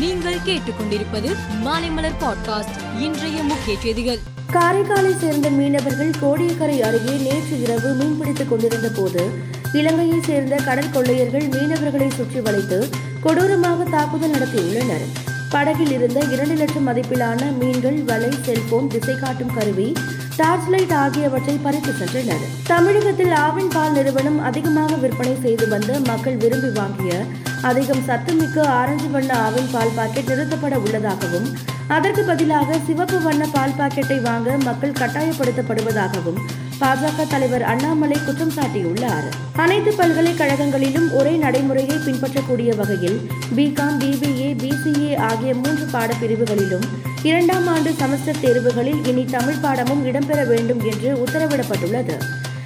[0.00, 4.18] நீங்கள் கேட்டுக்கொண்டிருப்பது மாலைமலர் பாட்காஸ்ட் இன்றைய முக்கிய செய்திகள்.
[4.52, 9.30] காரைக்காலை சேர்ந்த மீனவர்கள் கோடியக்கரை அருகே நேற்று இரவு மீன்பிடித்துக் கொண்டிருந்த போது
[9.72, 12.88] இலங்கையை சேர்ந்த கடல் கொள்ளையர்கள் மீனவர்களை சுற்றி வளைத்து
[13.20, 15.04] கொடூரமாக தாக்குதல் நடத்தியுள்ளனர்.
[15.50, 19.92] படகில் இருந்த இரண்டு லட்சம் மதிப்பிலான மீன்கள் வலை செல்போன் திசை காட்டும் கருவி
[20.36, 22.44] டார்ச் லைட் ஆகியவற்றை பறித்து சென்றனர்.
[22.66, 27.24] தமிழகத்தில் ஆவின் பால் நிறுவனம் அதிகமாக விற்பனை செய்து வந்த மக்கள் விரும்பி வாங்கிய
[27.62, 31.48] அதிகம் சத்துமிக்க ஆரஞ்சு வண்ண ஆவின் பால் பாக்கெட் நிறுத்தப்பட உள்ளதாகவும்
[31.88, 36.40] அதற்கு பதிலாக சிவப்பு வண்ண பால் பாக்கெட்டை வாங்க மக்கள் கட்டாயப்படுத்தப்படுவதாகவும்
[36.80, 39.26] பாஜக தலைவர் அண்ணாமலை குற்றம் சாட்டியுள்ளார்.
[39.56, 43.18] அனைத்து பல்கலைக்கழகங்களிலும் ஒரே நடைமுறையை பின்பற்றக்கூடிய வகையில்
[43.56, 46.86] பிகாம் பிபிஏ பிசிஏ ஆகிய மூன்று பாடப்பிரிவுகளிலும்
[47.22, 52.16] இரண்டாம் ஆண்டு செமஸ்டர் தேர்வுகளில் இனி தமிழ் பாடமும் இடம்பெற வேண்டும் என்று உத்தரவிடப்பட்டுள்ளது.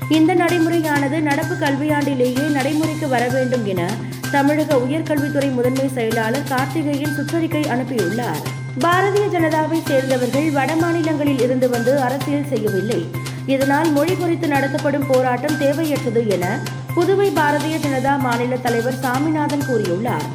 [0.08, 3.90] இந்த நடைமுறையானது நடப்பு கல்வியாண்டிலேயே நடைமுறைக்கு வர வேண்டும் என
[4.30, 8.40] தமிழக உயர்கல்வித்துறை முதன்மை செயலாளர் கார்த்திகேயன் சுற்றறிக்கை அனுப்பியுள்ளார்.
[8.80, 13.10] பாரதிய ஜனதாவை சேர்ந்தவர்கள் வட மாநிலங்களில் இருந்து வந்து அரசியல் செய்யவில்லை.
[13.46, 16.58] இதனால் மொழி குறித்து நடத்தப்படும் போராட்டம் தேவையற்றது என
[16.94, 20.26] புதுவை பாரதிய ஜனதா மாநில தலைவர் சாமிநாதன் கூறியுள்ளார்.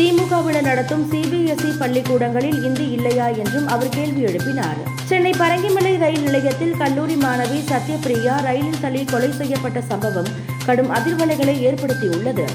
[0.00, 4.78] திமுகவினர் நடத்தும் சிபிஎஸ்இ பள்ளிக்கூடங்களில் இந்தி இல்லையா என்றும் அவர் கேள்வி எழுப்பினார்.
[5.04, 10.26] சென்னை பரங்கிமலை ரயில் நிலையத்தில் கல்லூரி மாணவி சத்யபிரியா ரயிலில் தள்ளி கொலை செய்யப்பட்ட சம்பவம்
[10.64, 12.46] கடும் அதிர்வலைகளை ஏற்படுத்தியுள்ளது.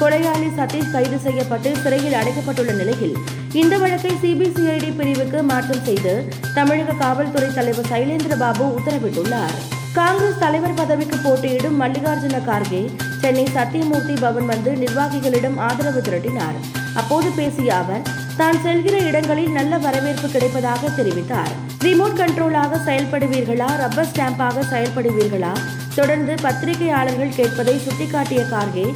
[0.00, 3.16] கொலையாளி சதீஷ் கைது செய்யப்பட்டு சிறையில் அடைக்கப்பட்டுள்ள நிலையில்
[3.52, 9.56] இந்த வழக்கை சிபிசிஐடி பிரிவுக்கு மாற்றம் செய்து தமிழக காவல்துறை தலைவர் சைலேந்திர பாபு உத்தரவிட்டுள்ளார்.
[9.96, 12.80] காங்கிரஸ் தலைவர் பதவிக்கு போட்டியிடும் மல்லிகார்ஜுன கார்கே
[13.20, 16.56] சென்னை சத்தியமூர்த்தி பவன் வந்து நிர்வாகிகளிடம் ஆதரவு திரட்டினார்.
[16.94, 18.02] அப்போது பேசிய அவர்
[18.36, 21.52] தான் செல்கிற இடங்களில் நல்ல வரவேற்பு கிடைப்பதாக தெரிவித்தார்.
[21.84, 23.76] ரிமோட் கண்ட்ரோலாக செயல்படுவீர்களா?
[23.76, 25.52] ரப்பர் ஸ்டாம்பாக செயல்படுவீர்களா?
[25.94, 28.86] தொடர்ந்து பத்திரிகையாளர்கள் கேட்பதை சுட்டிக்காட்டிய கார்கே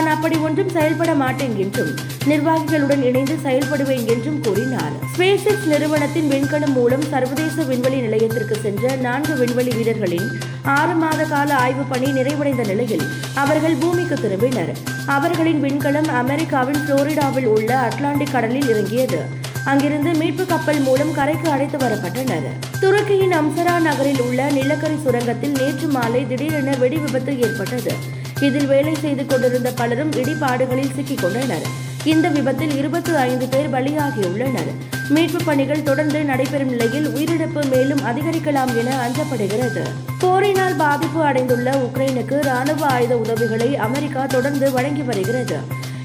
[0.00, 1.90] நான் அப்படி ஒன்றும் செயல்பட மாட்டேன் என்றும்
[2.26, 4.92] நிர்வாகிகளுடன் இணைந்து செயல்படுவேன் என்றும் கூறினார்.
[5.12, 10.28] ஸ்பேஸ் எக்ஸ் நிறுவனத்தின் விண்கலம் மூலம் சர்வதேச விண்வெளி நிலையத்திற்கு சென்ற நான்கு விண்வெளி வீரர்களின்
[10.62, 14.72] ஆறு மாத கால ஆய்வு பணி நிறைவடைந்த நிலையில் அவர்கள் பூமிக்கு திரும்பினர்.
[15.06, 19.20] அவர்களின் விண்கலம் அமெரிக்காவின் புளோரிடாவில் உள்ள அட்லாண்டிக் கடலில் இறங்கியது.
[19.64, 22.48] அங்கிருந்து மீட்பு கப்பல் மூலம் கரைக்கு அழைத்து வரப்பட்டனர்.
[22.80, 28.18] துருக்கியின் அம்சரா நகரில் உள்ள நிலக்கரி சுரங்கத்தில் நேற்று மாலை திடீரென வெடி விபத்து ஏற்பட்டது.
[28.40, 31.66] இதில் வேலை செய்து கொண்டிருந்த பலரும் இடிபாடுகளில் சிக்கிக் கொண்டனர்
[32.04, 34.70] இந்த விபத்தில் இருபத்தி ஐந்து பேர் பலியாகியுள்ளனர்.
[35.08, 39.82] மீட்பு பணிகள் தொடர்ந்து நடைபெறும் நிலையில் உயிரிழப்பு மேலும் அதிகரிக்கலாம் என அஞ்சப்படுகிறது.
[40.18, 45.58] போரினால் பாதிப்பு அடைந்துள்ள உக்ரைனுக்கு ராணுவ ஆயுத உதவிகளை அமெரிக்கா தொடர்ந்து வழங்கி வருகிறது.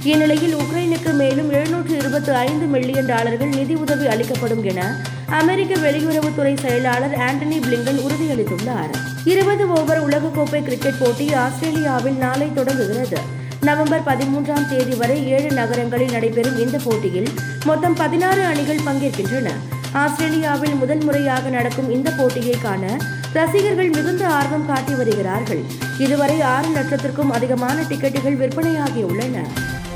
[0.03, 4.81] இந்நிலையில் உக்ரைனுக்கு மேலும் எழுநூற்று இருபத்தி ஐந்து மில்லியன் டாலர்கள் நிதி உதவி அளிக்கப்படும் என
[5.29, 8.91] அமெரிக்க வெளியுறவுத்துறை செயலாளர் ஆண்டனி பிளிங்கன் உறுதியளித்துள்ளார்.
[9.25, 13.17] இருபது ஓவர் உலகக்கோப்பை கிரிக்கெட் போட்டி ஆஸ்திரேலியாவில் நாளை தொடங்குகிறது.
[13.61, 17.29] நவம்பர் பதிமூன்றாம் தேதி வரை ஏழு நகரங்களில் நடைபெறும் இந்த போட்டியில்
[17.65, 19.49] மொத்தம் பதினாறு அணிகள் பங்கேற்கின்றன.
[19.91, 22.97] ஆஸ்திரேலியாவில் முதல் முறையாக நடக்கும் இந்த போட்டியை காண
[23.33, 25.63] ரசிகர்கள் மிகுந்த ஆர்வம் காட்டி வருகிறார்கள்.
[25.99, 29.47] இதுவரை ஆறு லட்சத்திற்கும் அதிகமான டிக்கெட்டுகள் விற்பனையாகியுள்ளன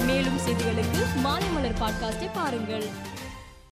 [0.06, 0.98] மேலும் செய்திகளுக்கு
[1.80, 2.84] பாட்காஸ்டை பாருங்கள்.